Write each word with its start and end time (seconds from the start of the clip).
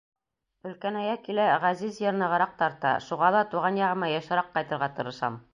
Өлкәнәйә 0.69 1.11
килә 1.27 1.45
ғәзиз 1.67 2.01
ер 2.05 2.17
нығыраҡ 2.23 2.57
тарта, 2.63 2.97
шуға 3.11 3.33
ла 3.39 3.47
тыуған 3.55 3.81
яғыма 3.85 4.13
йышыраҡ 4.19 4.53
ҡайтырға 4.57 4.93
тырышам. 4.99 5.43